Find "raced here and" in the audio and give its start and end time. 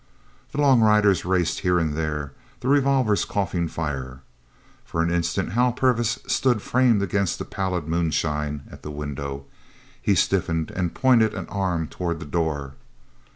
1.25-1.93